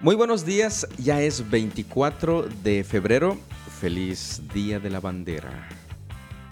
[0.00, 3.36] Muy buenos días, ya es 24 de febrero.
[3.80, 5.68] Feliz Día de la Bandera.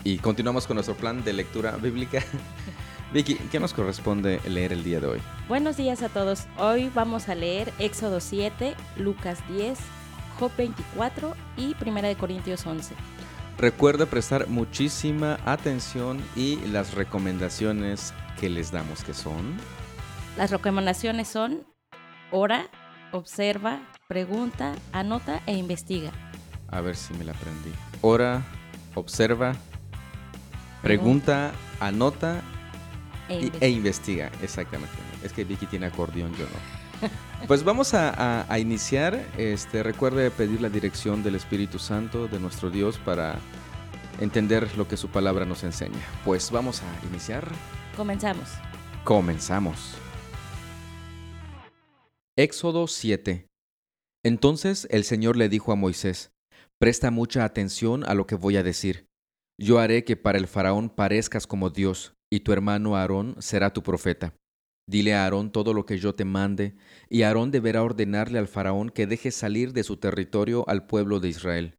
[0.03, 2.25] Y continuamos con nuestro plan de lectura bíblica.
[3.13, 5.23] Vicky, ¿qué nos corresponde leer el día de hoy?
[5.49, 6.49] Buenos días a todos.
[6.59, 9.79] Hoy vamos a leer Éxodo 7, Lucas 10,
[10.41, 12.97] Job 24 y 1 de Corintios 11.
[13.59, 19.57] Recuerda prestar muchísima atención y las recomendaciones que les damos que son.
[20.37, 21.65] Las recomendaciones son
[22.33, 22.69] ora,
[23.13, 26.11] observa, pregunta, anota e investiga.
[26.69, 27.71] A ver si me la aprendí.
[28.03, 28.43] Ora,
[28.95, 29.55] observa,
[30.83, 32.41] pregunta, anota
[33.29, 34.31] E y- e investiga.
[34.43, 34.95] Exactamente.
[35.25, 37.09] Es que Vicky tiene acordeón, yo no.
[37.47, 39.21] Pues vamos a, a- a iniciar.
[39.37, 43.37] Este, recuerde pedir la dirección del Espíritu Santo de nuestro Dios para
[44.21, 45.99] entender lo que su palabra nos enseña.
[46.25, 47.47] Pues vamos a iniciar.
[47.97, 48.49] Comenzamos.
[49.05, 49.95] Comenzamos.
[52.39, 53.49] Éxodo 7.
[54.23, 56.33] Entonces el Señor le dijo a Moisés,
[56.79, 59.07] Presta mucha atención a lo que voy a decir.
[59.59, 63.83] Yo haré que para el faraón parezcas como Dios, y tu hermano Aarón será tu
[63.83, 64.35] profeta.
[64.87, 66.77] Dile a Aarón todo lo que yo te mande,
[67.09, 71.31] y Aarón deberá ordenarle al faraón que deje salir de su territorio al pueblo de
[71.31, 71.79] Israel.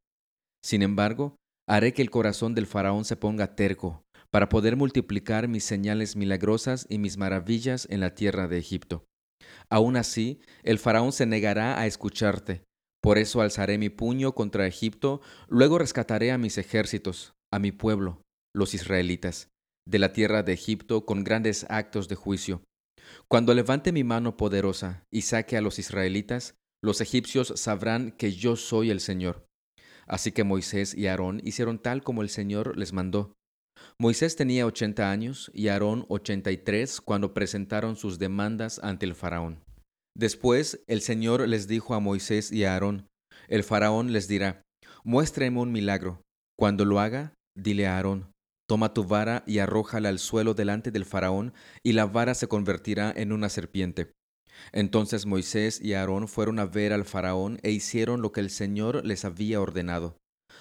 [0.64, 1.36] Sin embargo,
[1.69, 6.88] haré que el corazón del faraón se ponga terco, para poder multiplicar mis señales milagrosas
[6.89, 9.05] y mis maravillas en la tierra de Egipto.
[9.70, 12.64] Aún así, el faraón se negará a escucharte.
[13.02, 18.22] Por eso alzaré mi puño contra Egipto, luego rescataré a mis ejércitos, a mi pueblo,
[18.54, 19.50] los israelitas,
[19.88, 22.64] de la tierra de Egipto con grandes actos de juicio.
[23.30, 28.56] Cuando levante mi mano poderosa y saque a los israelitas, los egipcios sabrán que yo
[28.56, 29.45] soy el Señor.
[30.06, 33.36] Así que Moisés y Aarón hicieron tal como el Señor les mandó.
[33.99, 39.15] Moisés tenía ochenta años y Aarón ochenta y tres cuando presentaron sus demandas ante el
[39.15, 39.63] faraón.
[40.15, 43.08] Después el Señor les dijo a Moisés y a Aarón,
[43.47, 44.61] el faraón les dirá,
[45.03, 46.21] muéstreme un milagro.
[46.55, 48.31] Cuando lo haga, dile a Aarón,
[48.67, 51.53] toma tu vara y arrójala al suelo delante del faraón,
[51.83, 54.11] y la vara se convertirá en una serpiente.
[54.73, 59.03] Entonces Moisés y Aarón fueron a ver al faraón e hicieron lo que el Señor
[59.03, 60.17] les había ordenado.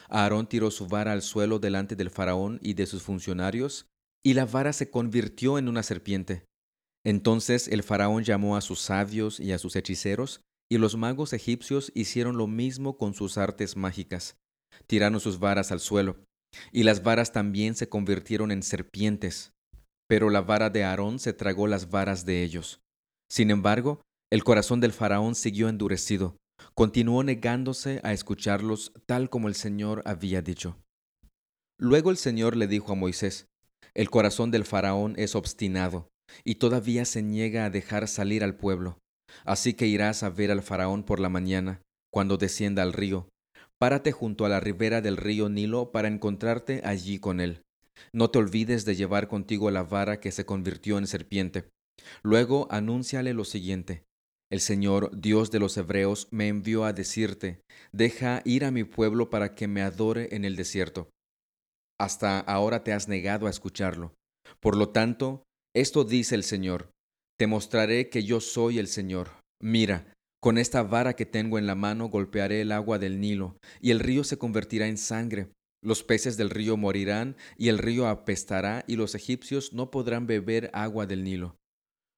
[0.08, 3.86] Aarón tiró su vara al suelo delante del faraón y de sus funcionarios,
[4.24, 6.44] y la vara se convirtió en una serpiente.
[7.04, 11.92] Entonces el faraón llamó a sus sabios y a sus hechiceros, y los magos egipcios
[11.94, 14.36] hicieron lo mismo con sus artes mágicas.
[14.86, 16.16] Tiraron sus varas al suelo,
[16.72, 19.52] y las varas también se convirtieron en serpientes.
[20.08, 22.80] Pero la vara de Aarón se tragó las varas de ellos.
[23.30, 24.02] Sin embargo,
[24.32, 26.36] el corazón del faraón siguió endurecido,
[26.76, 30.76] continuó negándose a escucharlos tal como el Señor había dicho.
[31.78, 33.46] Luego el Señor le dijo a Moisés,
[33.94, 36.08] El corazón del faraón es obstinado,
[36.44, 38.98] y todavía se niega a dejar salir al pueblo.
[39.44, 41.80] Así que irás a ver al faraón por la mañana,
[42.12, 43.26] cuando descienda al río.
[43.78, 47.62] Párate junto a la ribera del río Nilo para encontrarte allí con él.
[48.12, 51.70] No te olvides de llevar contigo la vara que se convirtió en serpiente.
[52.22, 54.05] Luego anúnciale lo siguiente.
[54.50, 57.62] El Señor, Dios de los Hebreos, me envió a decirte,
[57.92, 61.10] deja ir a mi pueblo para que me adore en el desierto.
[61.98, 64.14] Hasta ahora te has negado a escucharlo.
[64.60, 65.42] Por lo tanto,
[65.74, 66.90] esto dice el Señor,
[67.38, 69.30] te mostraré que yo soy el Señor.
[69.60, 73.90] Mira, con esta vara que tengo en la mano golpearé el agua del Nilo, y
[73.90, 75.50] el río se convertirá en sangre.
[75.82, 80.70] Los peces del río morirán, y el río apestará, y los egipcios no podrán beber
[80.72, 81.56] agua del Nilo.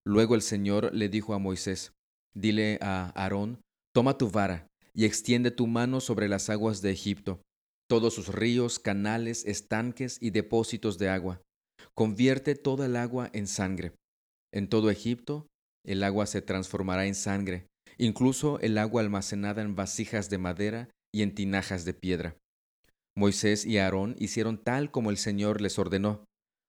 [0.06, 1.92] Luego el Señor le dijo a Moisés,
[2.34, 3.60] Dile a Aarón,
[3.94, 7.40] toma tu vara, y extiende tu mano sobre las aguas de Egipto,
[7.88, 11.40] todos sus ríos, canales, estanques y depósitos de agua.
[11.94, 13.92] Convierte toda el agua en sangre.
[14.52, 15.46] En todo Egipto,
[15.84, 17.66] el agua se transformará en sangre,
[17.96, 22.36] incluso el agua almacenada en vasijas de madera y en tinajas de piedra.
[23.16, 26.24] Moisés y Aarón hicieron tal como el Señor les ordenó.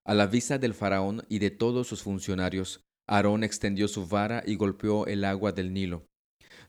[0.06, 4.56] A la vista del faraón y de todos sus funcionarios, Aarón extendió su vara y
[4.56, 6.06] golpeó el agua del Nilo.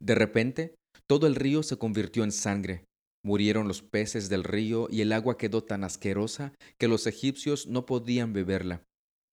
[0.01, 0.75] De repente,
[1.07, 2.85] todo el río se convirtió en sangre.
[3.23, 7.85] Murieron los peces del río y el agua quedó tan asquerosa que los egipcios no
[7.85, 8.83] podían beberla.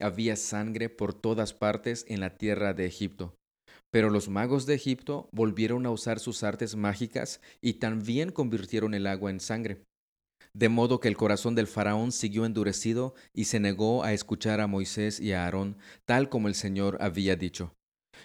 [0.02, 3.36] Había sangre por todas partes en la tierra de Egipto.
[3.90, 9.08] Pero los magos de Egipto volvieron a usar sus artes mágicas y también convirtieron el
[9.08, 9.87] agua en sangre.
[10.58, 14.66] De modo que el corazón del faraón siguió endurecido y se negó a escuchar a
[14.66, 17.76] Moisés y a Aarón, tal como el Señor había dicho.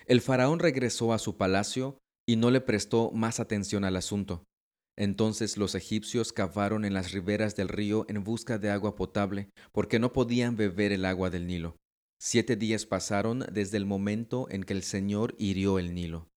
[0.07, 4.45] El faraón regresó a su palacio y no le prestó más atención al asunto.
[4.97, 9.99] Entonces los egipcios cavaron en las riberas del río en busca de agua potable, porque
[9.99, 11.77] no podían beber el agua del Nilo.
[12.19, 16.31] Siete días pasaron desde el momento en que el Señor hirió el Nilo.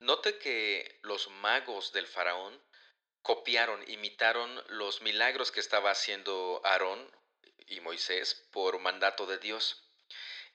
[0.00, 2.52] Note que los magos del faraón
[3.24, 7.10] copiaron, imitaron los milagros que estaba haciendo Aarón
[7.66, 9.82] y Moisés por mandato de Dios.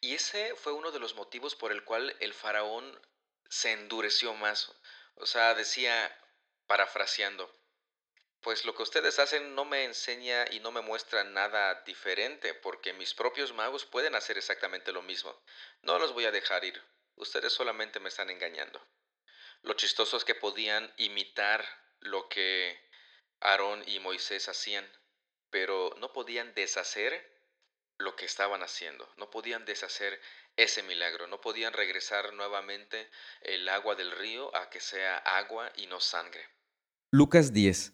[0.01, 3.01] Y ese fue uno de los motivos por el cual el faraón
[3.49, 4.71] se endureció más.
[5.15, 6.15] O sea, decía,
[6.67, 7.51] parafraseando,
[8.39, 12.93] pues lo que ustedes hacen no me enseña y no me muestra nada diferente, porque
[12.93, 15.35] mis propios magos pueden hacer exactamente lo mismo.
[15.81, 16.79] No los voy a dejar ir.
[17.15, 18.79] Ustedes solamente me están engañando.
[19.63, 21.65] Lo chistoso es que podían imitar
[22.01, 22.77] lo que
[23.41, 24.85] Aarón y Moisés hacían,
[25.49, 27.39] pero no podían deshacer
[27.97, 30.19] lo que estaban haciendo, no podían deshacer
[30.55, 33.09] ese milagro, no podían regresar nuevamente
[33.41, 36.41] el agua del río a que sea agua y no sangre.
[37.11, 37.93] Lucas 10.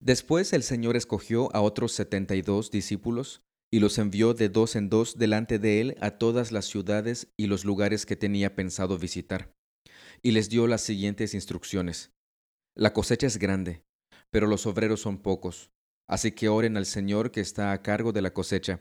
[0.00, 3.42] Después el Señor escogió a otros setenta y dos discípulos
[3.72, 7.46] y los envió de dos en dos delante de él a todas las ciudades y
[7.46, 9.52] los lugares que tenía pensado visitar.
[10.22, 12.12] Y les dio las siguientes instrucciones.
[12.76, 13.82] La cosecha es grande,
[14.30, 15.70] pero los obreros son pocos.
[16.08, 18.80] Así que oren al Señor que está a cargo de la cosecha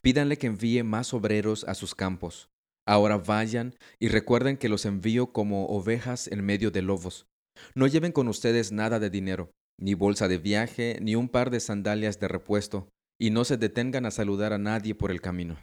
[0.00, 2.50] Pídanle que envíe más obreros a sus campos.
[2.86, 7.26] Ahora vayan y recuerden que los envío como ovejas en medio de lobos.
[7.74, 11.60] No lleven con ustedes nada de dinero, ni bolsa de viaje, ni un par de
[11.60, 12.88] sandalias de repuesto,
[13.20, 15.58] y no se detengan a saludar a nadie por el camino.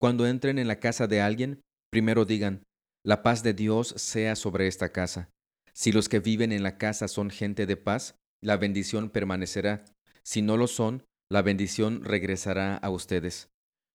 [0.00, 1.60] Cuando entren en la casa de alguien,
[1.90, 2.64] primero digan,
[3.04, 5.28] la paz de Dios sea sobre esta casa.
[5.74, 9.84] Si los que viven en la casa son gente de paz, la bendición permanecerá.
[10.22, 13.48] Si no lo son, la bendición regresará a ustedes.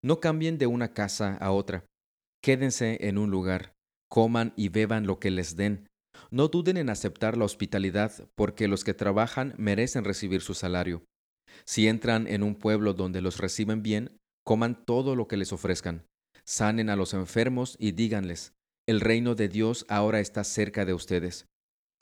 [0.04, 1.86] No cambien de una casa a otra.
[2.42, 3.74] Quédense en un lugar,
[4.10, 5.88] coman y beban lo que les den.
[6.32, 11.04] No duden en aceptar la hospitalidad, porque los que trabajan merecen recibir su salario.
[11.66, 16.06] Si entran en un pueblo donde los reciben bien, coman todo lo que les ofrezcan.
[16.46, 18.54] Sanen a los enfermos y díganles,
[18.88, 21.46] el reino de Dios ahora está cerca de ustedes.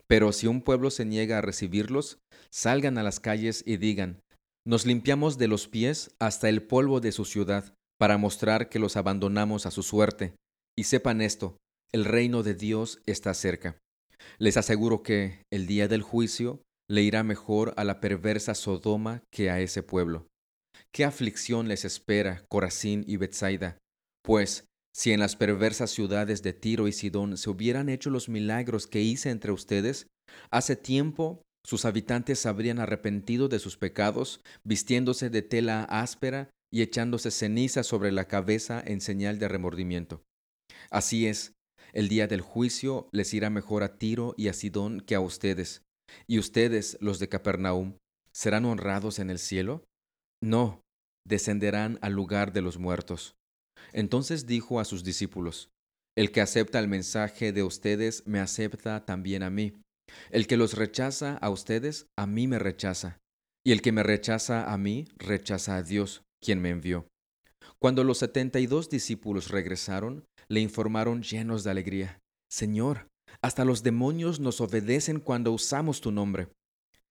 [0.08, 2.20] Pero si un pueblo se niega a recibirlos,
[2.52, 4.22] salgan a las calles y digan,
[4.66, 8.98] nos limpiamos de los pies hasta el polvo de su ciudad, para mostrar que los
[8.98, 10.36] abandonamos a su suerte.
[10.78, 11.58] Y sepan esto,
[11.92, 13.78] el reino de Dios está cerca.
[14.38, 19.50] Les aseguro que, el día del juicio, le irá mejor a la perversa Sodoma que
[19.50, 20.28] a ese pueblo.
[20.92, 23.78] ¿Qué aflicción les espera Corazín y Bethsaida?
[24.24, 28.88] Pues, si en las perversas ciudades de Tiro y Sidón se hubieran hecho los milagros
[28.88, 30.08] que hice entre ustedes,
[30.52, 37.30] hace tiempo sus habitantes habrían arrepentido de sus pecados, vistiéndose de tela áspera y echándose
[37.30, 40.24] ceniza sobre la cabeza en señal de remordimiento.
[40.90, 41.52] Así es,
[41.92, 45.82] el día del juicio les irá mejor a Tiro y a Sidón que a ustedes.
[46.26, 47.98] ¿Y ustedes, los de Capernaum,
[48.32, 49.84] serán honrados en el cielo?
[50.42, 50.82] No,
[51.28, 53.36] descenderán al lugar de los muertos.
[53.94, 55.70] Entonces dijo a sus discípulos,
[56.18, 59.74] El que acepta el mensaje de ustedes me acepta también a mí
[60.32, 63.20] el que los rechaza a ustedes, a mí me rechaza.
[63.66, 67.08] Y el que me rechaza a mí, rechaza a Dios, quien me envió.
[67.80, 73.08] Cuando los setenta y dos discípulos regresaron, le informaron llenos de alegría, Señor,
[73.42, 76.50] hasta los demonios nos obedecen cuando usamos tu nombre.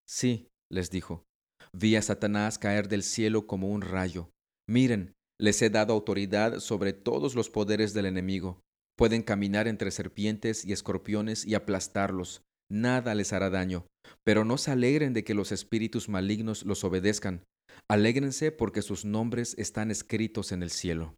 [0.08, 1.24] Sí, les dijo,
[1.72, 4.30] vi a Satanás caer del cielo como un rayo.
[4.68, 8.60] Miren, les he dado autoridad sobre todos los poderes del enemigo.
[8.96, 13.86] Pueden caminar entre serpientes y escorpiones y aplastarlos nada les hará daño.
[14.24, 17.44] Pero no se alegren de que los espíritus malignos los obedezcan.
[17.88, 21.16] Alégrense porque sus nombres están escritos en el cielo.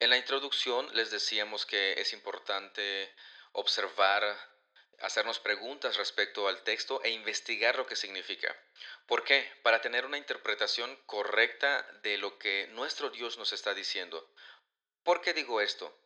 [0.00, 2.82] En la introducción les decíamos que es importante
[3.52, 4.22] observar,
[5.02, 8.56] hacernos preguntas respecto al texto e investigar lo que significa.
[9.06, 9.50] ¿Por qué?
[9.62, 14.32] Para tener una interpretación correcta de lo que nuestro Dios nos está diciendo.
[15.02, 16.00] ¿Por qué digo esto?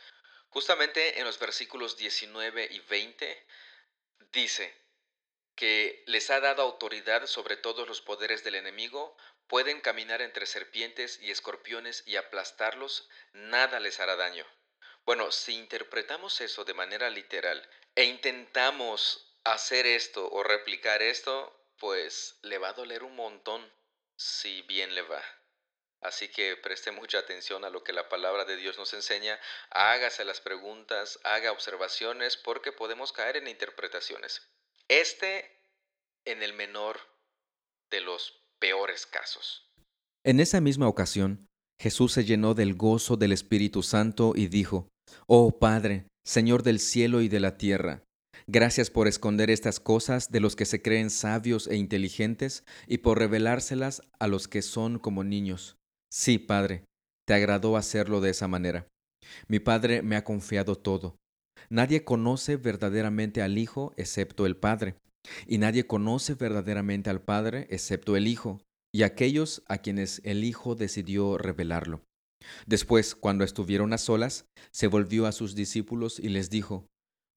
[0.49, 3.47] Justamente en los versículos 19 y 20
[4.33, 4.75] Dice
[5.55, 11.19] que les ha dado autoridad sobre todos los poderes del enemigo, pueden caminar entre serpientes
[11.23, 14.47] y escorpiones y aplastarlos, nada les hará daño.
[15.07, 22.39] Bueno, si interpretamos eso de manera literal e intentamos hacer esto o replicar esto, pues
[22.43, 23.63] le va a doler un montón
[24.17, 25.23] si bien le va.
[26.03, 30.25] Así que preste mucha atención a lo que la palabra de Dios nos enseña, hágase
[30.25, 34.47] las preguntas, haga observaciones, porque podemos caer en interpretaciones.
[34.89, 35.59] Este
[36.25, 37.01] en el menor
[37.91, 39.71] de los peores casos.
[40.25, 41.47] En esa misma ocasión,
[41.81, 44.89] Jesús se llenó del gozo del Espíritu Santo y dijo,
[45.27, 48.03] Oh Padre, Señor del cielo y de la tierra,
[48.49, 53.21] gracias por esconder estas cosas de los que se creen sabios e inteligentes y por
[53.21, 55.77] revelárselas a los que son como niños.
[56.11, 56.83] Sí, Padre,
[57.29, 58.89] te agradó hacerlo de esa manera.
[59.47, 61.15] Mi Padre me ha confiado todo.
[61.71, 64.97] Nadie conoce verdaderamente al Hijo excepto el Padre,
[65.47, 68.61] y nadie conoce verdaderamente al Padre excepto el Hijo,
[68.93, 72.03] y aquellos a quienes el Hijo decidió revelarlo.
[72.67, 76.87] Después, cuando estuvieron a solas, se volvió a sus discípulos y les dijo,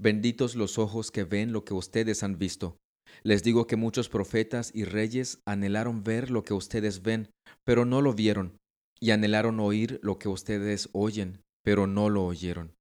[0.02, 2.78] Benditos los ojos que ven lo que ustedes han visto.
[3.24, 7.30] Les digo que muchos profetas y reyes anhelaron ver lo que ustedes ven,
[7.66, 8.58] pero no lo vieron,
[9.00, 12.76] y anhelaron oír lo que ustedes oyen, pero no lo oyeron.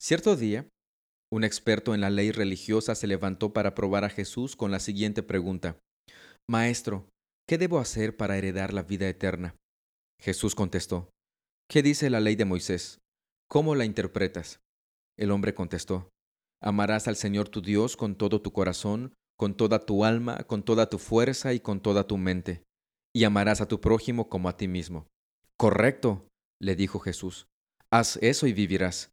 [0.00, 0.68] Cierto día,
[1.32, 5.22] un experto en la ley religiosa se levantó para probar a Jesús con la siguiente
[5.22, 5.78] pregunta.
[6.48, 7.08] Maestro,
[7.48, 9.56] ¿qué debo hacer para heredar la vida eterna?
[10.20, 11.10] Jesús contestó,
[11.68, 13.00] ¿Qué dice la ley de Moisés?
[13.48, 14.60] ¿Cómo la interpretas?
[15.18, 16.10] El hombre contestó,
[16.62, 20.88] Amarás al Señor tu Dios con todo tu corazón, con toda tu alma, con toda
[20.88, 22.62] tu fuerza y con toda tu mente,
[23.12, 25.08] y amarás a tu prójimo como a ti mismo.
[25.58, 26.28] Correcto,
[26.60, 27.48] le dijo Jesús,
[27.90, 29.10] haz eso y vivirás.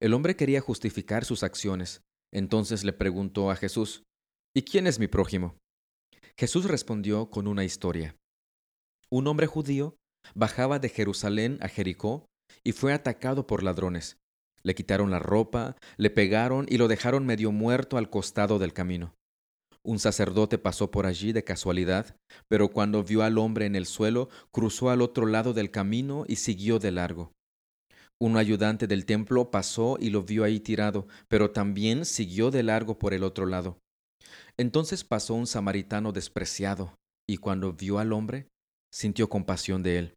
[0.00, 2.02] El hombre quería justificar sus acciones,
[2.32, 4.02] entonces le preguntó a Jesús,
[4.54, 5.56] ¿Y quién es mi prójimo?
[6.36, 8.14] Jesús respondió con una historia.
[9.10, 9.96] Un hombre judío
[10.34, 12.26] bajaba de Jerusalén a Jericó
[12.64, 14.18] y fue atacado por ladrones.
[14.62, 19.14] Le quitaron la ropa, le pegaron y lo dejaron medio muerto al costado del camino.
[19.84, 22.16] Un sacerdote pasó por allí de casualidad,
[22.48, 26.36] pero cuando vio al hombre en el suelo, cruzó al otro lado del camino y
[26.36, 27.32] siguió de largo.
[28.20, 32.98] Un ayudante del templo pasó y lo vio ahí tirado, pero también siguió de largo
[32.98, 33.78] por el otro lado.
[34.56, 36.94] Entonces pasó un samaritano despreciado,
[37.28, 38.48] y cuando vio al hombre,
[38.92, 40.14] sintió compasión de él.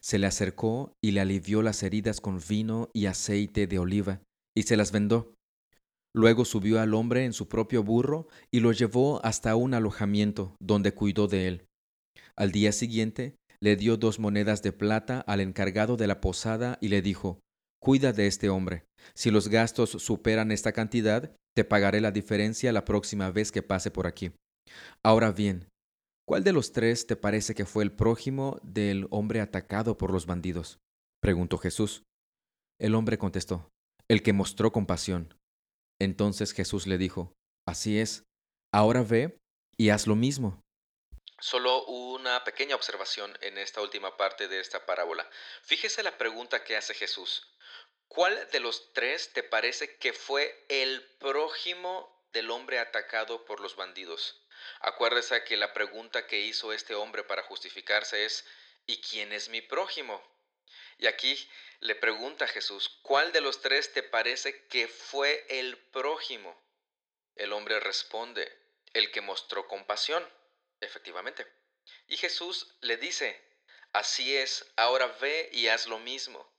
[0.00, 4.22] Se le acercó y le alivió las heridas con vino y aceite de oliva,
[4.56, 5.34] y se las vendó.
[6.14, 10.92] Luego subió al hombre en su propio burro y lo llevó hasta un alojamiento, donde
[10.92, 11.66] cuidó de él.
[12.36, 16.88] Al día siguiente le dio dos monedas de plata al encargado de la posada y
[16.88, 17.40] le dijo,
[17.82, 18.86] Cuida de este hombre.
[19.14, 23.90] Si los gastos superan esta cantidad, te pagaré la diferencia la próxima vez que pase
[23.90, 24.32] por aquí.
[25.02, 25.68] Ahora bien,
[26.26, 30.26] ¿Cuál de los tres te parece que fue el prójimo del hombre atacado por los
[30.26, 30.80] bandidos?
[31.22, 32.02] preguntó Jesús.
[32.80, 33.70] El hombre contestó,
[34.08, 35.32] el que mostró compasión.
[36.00, 37.32] Entonces Jesús le dijo,
[37.64, 38.24] así es,
[38.74, 39.38] ahora ve
[39.78, 40.60] y haz lo mismo.
[41.38, 45.30] Solo una pequeña observación en esta última parte de esta parábola.
[45.62, 47.54] Fíjese la pregunta que hace Jesús.
[48.08, 53.76] ¿Cuál de los tres te parece que fue el prójimo del hombre atacado por los
[53.76, 54.45] bandidos?
[54.80, 58.44] Acuérdese que la pregunta que hizo este hombre para justificarse es,
[58.86, 60.22] ¿y quién es mi prójimo?
[60.98, 61.48] Y aquí
[61.80, 66.58] le pregunta a Jesús, ¿cuál de los tres te parece que fue el prójimo?
[67.34, 68.50] El hombre responde,
[68.94, 70.26] el que mostró compasión,
[70.80, 71.46] efectivamente.
[72.06, 73.40] Y Jesús le dice,
[73.92, 76.50] así es, ahora ve y haz lo mismo.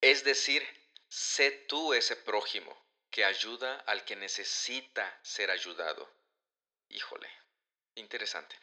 [0.00, 0.66] Es decir,
[1.08, 6.12] sé tú ese prójimo que ayuda al que necesita ser ayudado.
[6.88, 7.30] Híjole,
[7.96, 8.56] Interesante.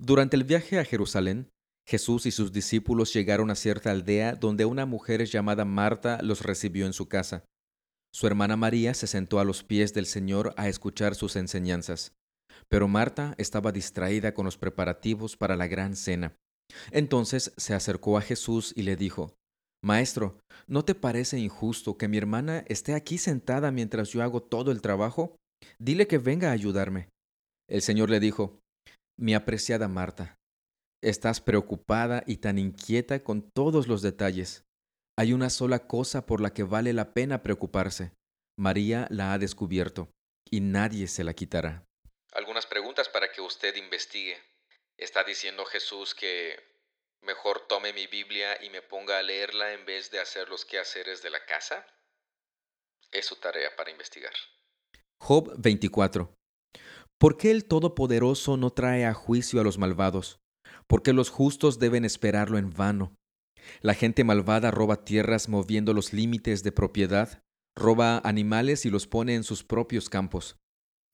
[0.00, 1.50] Durante el viaje a Jerusalén,
[1.88, 6.86] Jesús y sus discípulos llegaron a cierta aldea donde una mujer llamada Marta los recibió
[6.86, 7.44] en su casa.
[8.12, 12.12] Su hermana María se sentó a los pies del Señor a escuchar sus enseñanzas.
[12.68, 16.34] Pero Marta estaba distraída con los preparativos para la gran cena.
[16.90, 19.34] Entonces se acercó a Jesús y le dijo,
[19.84, 24.72] Maestro, ¿no te parece injusto que mi hermana esté aquí sentada mientras yo hago todo
[24.72, 25.36] el trabajo?
[25.78, 27.08] Dile que venga a ayudarme.
[27.68, 28.60] El Señor le dijo,
[29.18, 30.38] Mi apreciada Marta,
[31.02, 34.64] estás preocupada y tan inquieta con todos los detalles.
[35.18, 38.12] Hay una sola cosa por la que vale la pena preocuparse.
[38.58, 40.10] María la ha descubierto
[40.50, 41.84] y nadie se la quitará.
[42.32, 44.36] Algunas preguntas para que usted investigue.
[44.96, 46.56] ¿Está diciendo Jesús que
[47.22, 51.22] mejor tome mi Biblia y me ponga a leerla en vez de hacer los quehaceres
[51.22, 51.86] de la casa?
[53.10, 54.32] Es su tarea para investigar.
[55.18, 56.35] Job 24.
[57.18, 60.38] ¿Por qué el Todopoderoso no trae a juicio a los malvados?
[60.86, 63.14] ¿Por qué los justos deben esperarlo en vano?
[63.80, 67.42] La gente malvada roba tierras moviendo los límites de propiedad,
[67.74, 70.56] roba animales y los pone en sus propios campos.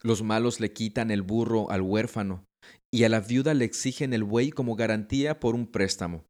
[0.02, 2.44] Los malos le quitan el burro al huérfano,
[2.92, 6.24] y a la viuda le exigen el buey como garantía por un préstamo.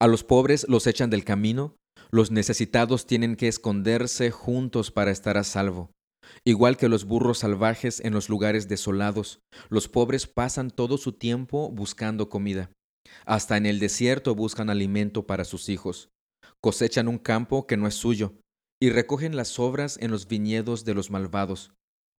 [0.00, 1.76] A los pobres los echan del camino,
[2.10, 5.90] los necesitados tienen que esconderse juntos para estar a salvo.
[6.44, 11.70] Igual que los burros salvajes en los lugares desolados, los pobres pasan todo su tiempo
[11.70, 12.70] buscando comida.
[13.26, 16.10] Hasta en el desierto buscan alimento para sus hijos.
[16.60, 18.34] Cosechan un campo que no es suyo
[18.80, 21.72] y recogen las sobras en los viñedos de los malvados.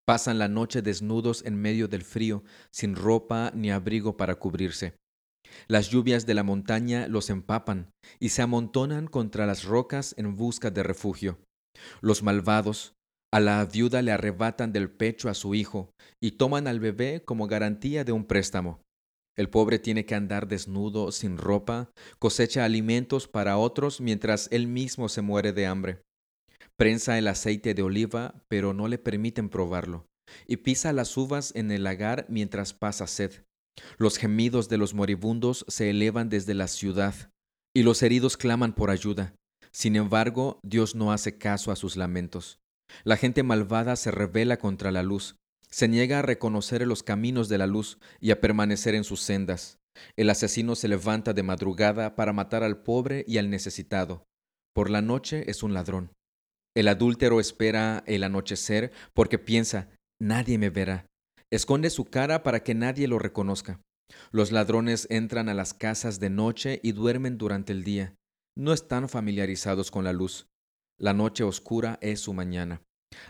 [0.05, 4.95] Pasan la noche desnudos en medio del frío, sin ropa ni abrigo para cubrirse.
[5.67, 10.71] Las lluvias de la montaña los empapan y se amontonan contra las rocas en busca
[10.71, 11.39] de refugio.
[12.01, 12.93] Los malvados,
[13.33, 15.89] A la viuda le arrebatan del pecho a su hijo
[16.21, 18.83] y toman al bebé como garantía de un préstamo.
[19.35, 25.09] El pobre tiene que andar desnudo, sin ropa, cosecha alimentos para otros mientras él mismo
[25.09, 26.03] se muere de hambre.
[26.77, 30.05] Prensa el aceite de oliva, pero no le permiten probarlo,
[30.45, 33.31] y pisa las uvas en el lagar mientras pasa sed.
[33.97, 37.31] Los gemidos de los moribundos se elevan desde la ciudad,
[37.75, 39.33] y los heridos claman por ayuda.
[39.71, 42.59] Sin embargo, Dios no hace caso a sus lamentos.
[43.03, 45.35] La gente malvada se revela contra la luz,
[45.69, 49.79] se niega a reconocer los caminos de la luz y a permanecer en sus sendas.
[50.15, 54.23] El asesino se levanta de madrugada para matar al pobre y al necesitado.
[54.73, 56.11] Por la noche es un ladrón.
[56.75, 61.05] El adúltero espera el anochecer porque piensa, nadie me verá.
[61.51, 63.79] Esconde su cara para que nadie lo reconozca.
[64.31, 68.15] Los ladrones entran a las casas de noche y duermen durante el día.
[68.55, 70.47] No están familiarizados con la luz.
[70.99, 72.81] La noche oscura es su mañana.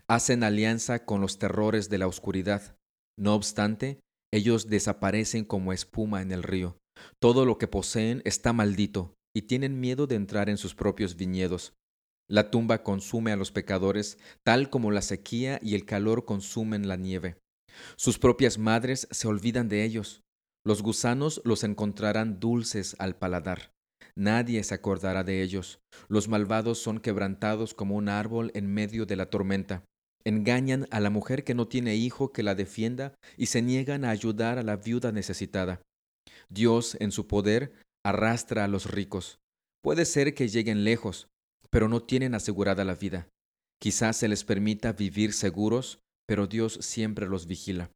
[0.07, 2.77] Hacen alianza con los terrores de la oscuridad.
[3.17, 3.99] No obstante,
[4.31, 6.77] ellos desaparecen como espuma en el río.
[7.19, 11.73] Todo lo que poseen está maldito y tienen miedo de entrar en sus propios viñedos.
[12.29, 16.95] La tumba consume a los pecadores, tal como la sequía y el calor consumen la
[16.95, 17.37] nieve.
[17.95, 20.21] Sus propias madres se olvidan de ellos.
[20.65, 23.72] Los gusanos los encontrarán dulces al paladar.
[24.15, 25.79] Nadie se acordará de ellos.
[26.07, 29.83] Los malvados son quebrantados como un árbol en medio de la tormenta.
[30.23, 34.11] Engañan a la mujer que no tiene hijo que la defienda y se niegan a
[34.11, 35.81] ayudar a la viuda necesitada.
[36.49, 37.73] Dios, en su poder,
[38.05, 39.39] arrastra a los ricos.
[39.81, 41.27] Puede ser que lleguen lejos,
[41.69, 43.27] pero no tienen asegurada la vida.
[43.81, 47.91] Quizás se les permita vivir seguros, pero Dios siempre los vigila.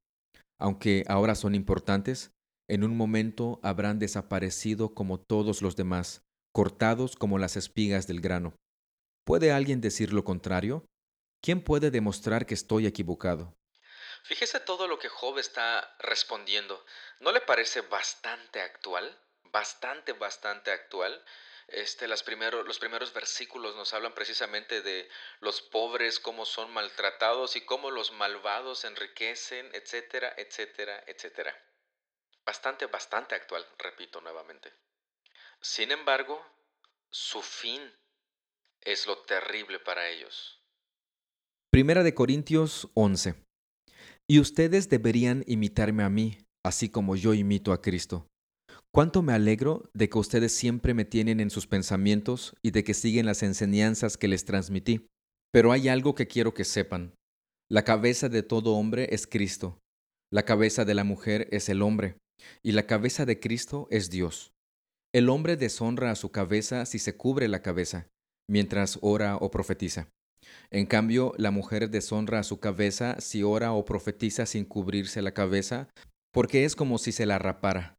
[0.59, 2.31] Aunque ahora son importantes,
[2.67, 8.55] en un momento habrán desaparecido como todos los demás, cortados como las espigas del grano.
[9.25, 10.85] ¿Puede alguien decir lo contrario?
[11.41, 13.55] ¿Quién puede demostrar que estoy equivocado?
[14.23, 16.83] Fíjese todo lo que Job está respondiendo.
[17.19, 19.17] ¿No le parece bastante actual?
[19.43, 21.23] Bastante, bastante actual.
[21.67, 25.09] Este, los primeros versículos nos hablan precisamente de
[25.41, 31.66] los pobres, cómo son maltratados y cómo los malvados enriquecen, etcétera, etcétera, etcétera.
[32.47, 34.69] Bastante, bastante actual, repito nuevamente.
[35.61, 36.39] Sin embargo,
[37.11, 37.81] su fin
[38.79, 40.63] es lo terrible para ellos.
[41.69, 43.35] Primera de Corintios 11.
[44.29, 48.27] Y ustedes deberían imitarme a mí, así como yo imito a Cristo.
[48.95, 52.93] Cuánto me alegro de que ustedes siempre me tienen en sus pensamientos y de que
[52.93, 55.05] siguen las enseñanzas que les transmití.
[55.51, 57.13] Pero hay algo que quiero que sepan.
[57.69, 59.79] La cabeza de todo hombre es Cristo.
[60.31, 62.15] La cabeza de la mujer es el hombre
[62.63, 64.53] y la cabeza de Cristo es Dios.
[65.13, 68.07] El hombre deshonra a su cabeza si se cubre la cabeza,
[68.49, 70.09] mientras ora o profetiza.
[70.69, 75.33] En cambio, la mujer deshonra a su cabeza si ora o profetiza sin cubrirse la
[75.33, 75.89] cabeza,
[76.31, 77.97] porque es como si se la rapara.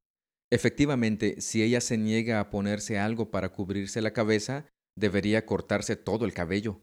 [0.51, 6.24] Efectivamente, si ella se niega a ponerse algo para cubrirse la cabeza, debería cortarse todo
[6.24, 6.83] el cabello,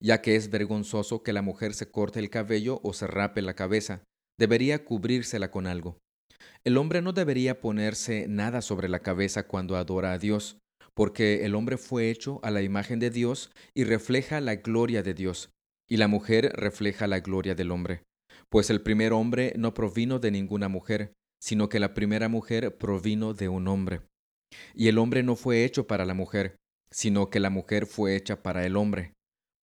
[0.00, 3.54] ya que es vergonzoso que la mujer se corte el cabello o se rape la
[3.54, 4.02] cabeza,
[4.38, 5.98] debería cubrírsela con algo.
[6.64, 10.58] El hombre no debería ponerse nada sobre la cabeza cuando adora a Dios,
[10.94, 15.14] porque el hombre fue hecho a la imagen de Dios y refleja la gloria de
[15.14, 15.50] Dios,
[15.88, 18.02] y la mujer refleja la gloria del hombre.
[18.48, 23.34] Pues el primer hombre no provino de ninguna mujer, sino que la primera mujer provino
[23.34, 24.02] de un hombre.
[24.74, 26.56] Y el hombre no fue hecho para la mujer,
[26.92, 29.14] sino que la mujer fue hecha para el hombre.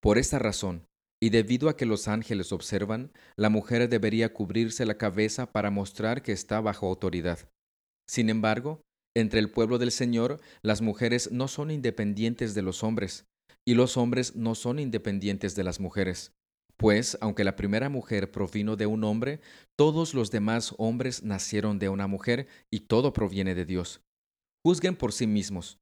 [0.01, 0.85] Por esta razón,
[1.21, 6.21] y debido a que los ángeles observan, la mujer debería cubrirse la cabeza para mostrar
[6.21, 7.49] que está bajo autoridad.
[8.07, 8.81] Sin embargo,
[9.15, 13.25] entre el pueblo del Señor, las mujeres no son independientes de los hombres,
[13.65, 16.31] y los hombres no son independientes de las mujeres.
[16.77, 19.41] Pues, aunque la primera mujer provino de un hombre,
[19.75, 24.01] todos los demás hombres nacieron de una mujer, y todo proviene de Dios.
[24.63, 25.79] Juzguen por sí mismos.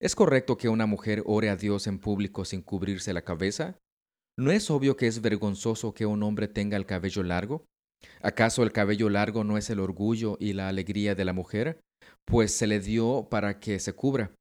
[0.00, 3.78] ¿Es correcto que una mujer ore a Dios en público sin cubrirse la cabeza?
[4.36, 7.64] ¿No es obvio que es vergonzoso que un hombre tenga el cabello largo?
[8.20, 11.80] ¿Acaso el cabello largo no es el orgullo y la alegría de la mujer?
[12.24, 14.32] Pues se le dio para que se cubra.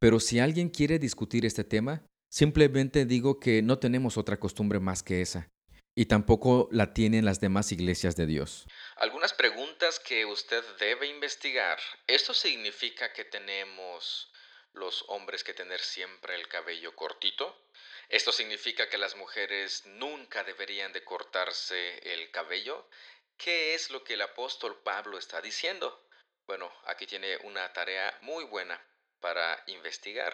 [0.00, 5.02] Pero si alguien quiere discutir este tema, simplemente digo que no tenemos otra costumbre más
[5.02, 5.48] que esa,
[5.94, 8.66] y tampoco la tienen las demás iglesias de Dios.
[8.96, 11.78] Algunas preguntas que usted debe investigar.
[12.06, 14.32] ¿Esto significa que tenemos
[14.72, 17.54] los hombres que tener siempre el cabello cortito?
[18.10, 22.88] Esto significa que las mujeres nunca deberían de cortarse el cabello.
[23.36, 26.08] ¿Qué es lo que el apóstol Pablo está diciendo?
[26.48, 28.84] Bueno, aquí tiene una tarea muy buena
[29.20, 30.32] para investigar.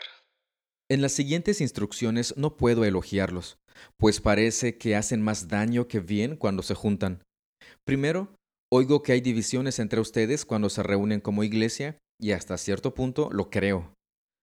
[0.89, 3.59] En las siguientes instrucciones no puedo elogiarlos,
[3.99, 7.23] pues parece que hacen más daño que bien cuando se juntan.
[7.85, 8.35] Primero,
[8.73, 13.29] oigo que hay divisiones entre ustedes cuando se reúnen como iglesia, y hasta cierto punto
[13.31, 13.96] lo creo.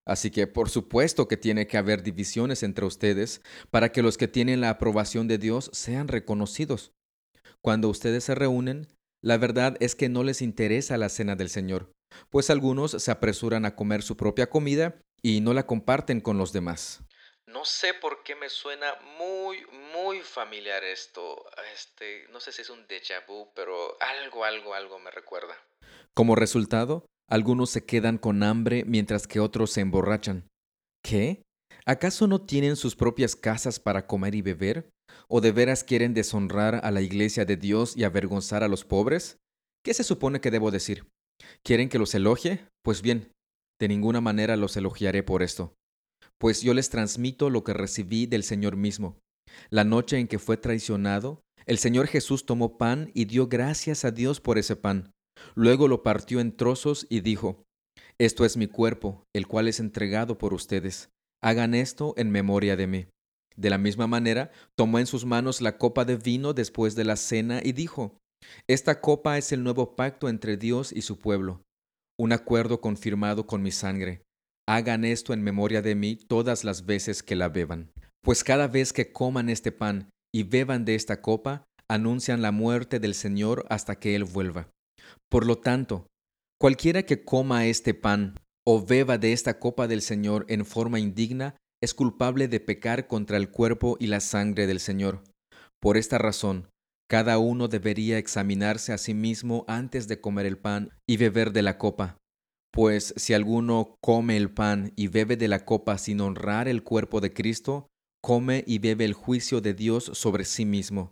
[0.06, 4.28] Así que por supuesto que tiene que haber divisiones entre ustedes para que los que
[4.28, 6.92] tienen la aprobación de Dios sean reconocidos.
[7.62, 8.88] Cuando ustedes se reúnen,
[9.22, 11.94] la verdad es que no les interesa la cena del Señor,
[12.30, 16.52] pues algunos se apresuran a comer su propia comida y no la comparten con los
[16.52, 17.02] demás.
[17.48, 21.46] No sé por qué me suena muy, muy familiar esto.
[21.74, 25.56] Este, no sé si es un déjà vu, pero algo, algo, algo me recuerda.
[26.14, 30.48] Como resultado, algunos se quedan con hambre mientras que otros se emborrachan.
[31.04, 31.42] ¿Qué?
[31.84, 34.92] ¿Acaso no tienen sus propias casas para comer y beber?
[35.28, 39.40] ¿O de veras quieren deshonrar a la iglesia de Dios y avergonzar a los pobres?
[39.84, 41.08] ¿Qué se supone que debo decir?
[41.64, 42.68] ¿Quieren que los elogie?
[42.84, 43.32] Pues bien,
[43.82, 45.74] de ninguna manera los elogiaré por esto,
[46.38, 49.18] pues yo les transmito lo que recibí del Señor mismo.
[49.72, 54.12] La noche en que fue traicionado, el Señor Jesús tomó pan y dio gracias a
[54.12, 55.12] Dios por ese pan.
[55.56, 57.64] Luego lo partió en trozos y dijo,
[58.20, 61.10] Esto es mi cuerpo, el cual es entregado por ustedes.
[61.44, 63.08] Hagan esto en memoria de mí.
[63.56, 67.16] De la misma manera, tomó en sus manos la copa de vino después de la
[67.16, 68.18] cena y dijo,
[68.68, 71.62] Esta copa es el nuevo pacto entre Dios y su pueblo,
[72.20, 74.24] un acuerdo confirmado con mi sangre.
[74.68, 77.92] Hagan esto en memoria de mí todas las veces que la beban.
[78.24, 83.00] Pues cada vez que coman este pan y beban de esta copa, anuncian la muerte
[83.00, 84.70] del Señor hasta que Él vuelva.
[85.34, 86.06] Por lo tanto,
[86.62, 91.58] cualquiera que coma este pan o beba de esta copa del Señor en forma indigna,
[91.82, 95.24] es culpable de pecar contra el cuerpo y la sangre del Señor.
[95.82, 96.70] Por esta razón,
[97.10, 101.64] cada uno debería examinarse a sí mismo antes de comer el pan y beber de
[101.64, 102.20] la copa.
[102.72, 107.22] Pues si alguno come el pan y bebe de la copa sin honrar el cuerpo
[107.22, 107.88] de Cristo,
[108.22, 111.12] come y bebe el juicio de Dios sobre sí mismo.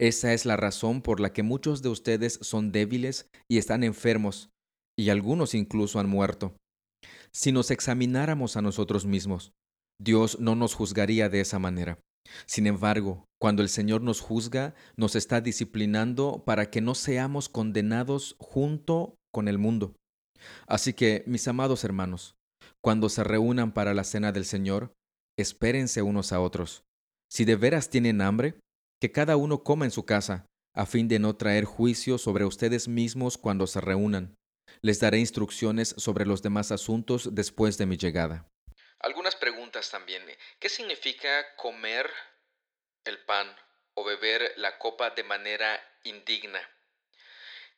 [0.00, 4.48] Esa es la razón por la que muchos de ustedes son débiles y están enfermos,
[4.98, 6.56] y algunos incluso han muerto.
[7.32, 9.52] Si nos examináramos a nosotros mismos,
[10.00, 11.98] Dios no nos juzgaría de esa manera.
[12.46, 18.36] Sin embargo, cuando el Señor nos juzga, nos está disciplinando para que no seamos condenados
[18.38, 19.94] junto con el mundo.
[20.66, 22.36] Así que, mis amados hermanos,
[22.82, 24.94] cuando se reúnan para la cena del Señor,
[25.38, 26.84] espérense unos a otros.
[27.30, 28.58] Si de veras tienen hambre,
[29.00, 32.86] que cada uno coma en su casa, a fin de no traer juicio sobre ustedes
[32.86, 34.36] mismos cuando se reúnan.
[34.82, 38.46] Les daré instrucciones sobre los demás asuntos después de mi llegada.
[39.00, 40.22] Algunas preguntas también.
[40.58, 42.10] ¿Qué significa comer
[43.04, 43.48] el pan
[43.94, 46.60] o beber la copa de manera indigna?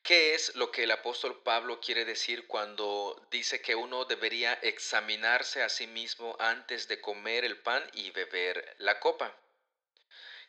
[0.02, 5.62] ¿Qué es lo que el apóstol Pablo quiere decir cuando dice que uno debería examinarse
[5.62, 9.32] a sí mismo antes de comer el pan y beber la copa?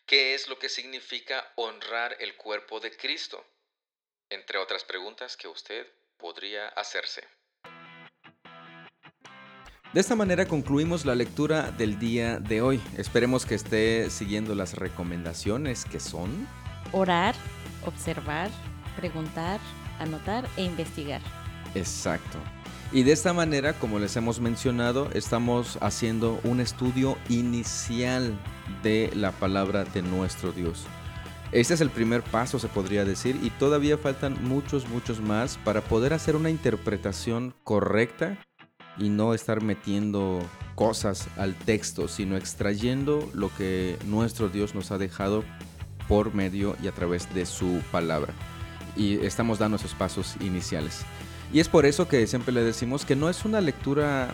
[0.06, 3.42] ¿Qué es lo que significa honrar el cuerpo de Cristo?
[4.30, 5.88] Entre otras preguntas que usted
[6.18, 7.24] podría hacerse.
[9.94, 12.82] De esta manera concluimos la lectura del día de hoy.
[12.98, 16.48] Esperemos que esté siguiendo las recomendaciones que son
[16.92, 17.34] orar,
[17.86, 18.50] observar,
[18.98, 19.62] preguntar,
[20.00, 21.22] anotar e investigar.
[21.76, 22.40] Exacto.
[22.92, 28.38] Y de esta manera, como les hemos mencionado, estamos haciendo un estudio inicial
[28.82, 30.86] de la palabra de nuestro Dios.
[31.52, 35.82] Este es el primer paso, se podría decir, y todavía faltan muchos, muchos más para
[35.82, 38.40] poder hacer una interpretación correcta
[38.98, 40.42] y no estar metiendo
[40.76, 45.44] cosas al texto, sino extrayendo lo que nuestro Dios nos ha dejado
[46.08, 48.34] por medio y a través de su palabra.
[48.96, 51.06] Y estamos dando esos pasos iniciales.
[51.52, 54.34] Y es por eso que siempre le decimos que no es una lectura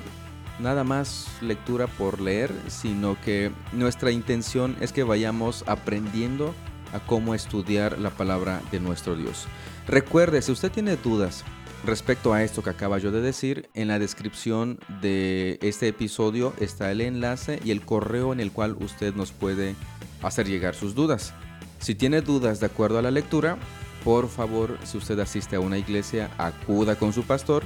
[0.59, 6.53] nada más lectura por leer, sino que nuestra intención es que vayamos aprendiendo
[6.93, 9.47] a cómo estudiar la palabra de nuestro Dios.
[9.87, 11.43] Recuerde, si usted tiene dudas
[11.85, 16.91] Respecto a esto que acaba yo de decir, en la descripción de este episodio está
[16.91, 19.75] el enlace y el correo en el cual usted nos puede
[20.21, 21.33] hacer llegar sus dudas.
[21.79, 23.57] Si tiene dudas de acuerdo a la lectura,
[24.03, 27.63] por favor, si usted asiste a una iglesia, acuda con su pastor.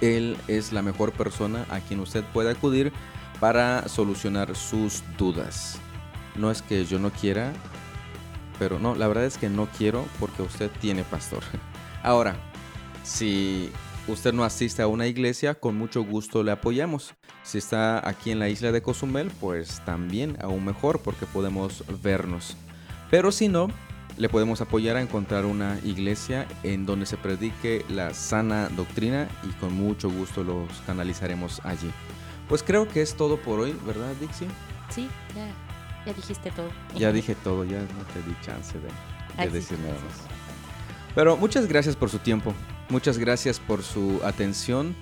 [0.00, 2.92] Él es la mejor persona a quien usted puede acudir
[3.40, 5.78] para solucionar sus dudas.
[6.36, 7.52] No es que yo no quiera,
[8.58, 11.42] pero no, la verdad es que no quiero porque usted tiene pastor.
[12.02, 12.36] Ahora,
[13.04, 13.70] si
[14.08, 17.14] usted no asiste a una iglesia, con mucho gusto le apoyamos.
[17.42, 22.56] Si está aquí en la isla de Cozumel, pues también aún mejor porque podemos vernos.
[23.10, 23.68] Pero si no,
[24.16, 29.52] le podemos apoyar a encontrar una iglesia en donde se predique la sana doctrina y
[29.54, 31.90] con mucho gusto los canalizaremos allí.
[32.48, 34.48] Pues creo que es todo por hoy, ¿verdad, Dixie?
[34.90, 35.48] Sí, ya,
[36.04, 36.68] ya dijiste todo.
[36.96, 40.26] Ya dije todo, ya no te di chance de, decir nada más.
[41.14, 42.52] Pero muchas gracias por su tiempo,
[42.88, 44.94] muchas gracias por su atención.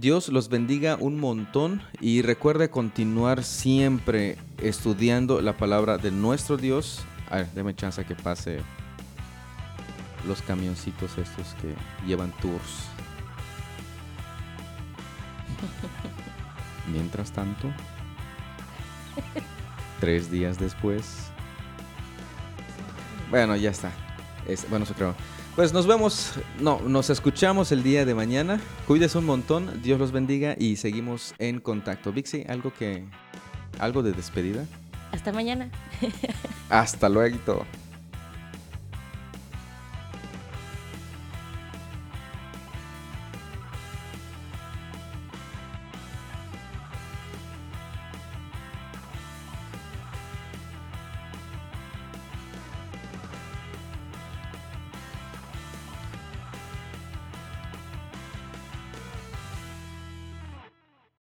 [0.00, 7.04] Dios los bendiga un montón y recuerde continuar siempre estudiando la palabra de nuestro Dios.
[7.30, 8.60] A ver, déme chance que pase
[10.26, 11.74] los camioncitos estos que
[12.06, 12.88] llevan tours.
[16.92, 17.68] Mientras tanto,
[20.00, 21.30] tres días después.
[23.30, 23.90] Bueno, ya está.
[24.68, 25.14] bueno, eso creo.
[25.56, 28.60] Pues nos vemos, no, nos escuchamos el día de mañana.
[28.86, 32.12] Cuídese un montón, Dios los bendiga y seguimos en contacto.
[32.12, 33.04] Vixi, algo que,
[33.78, 34.66] algo de despedida.
[35.12, 35.70] Hasta mañana.
[36.68, 37.64] Hasta luego.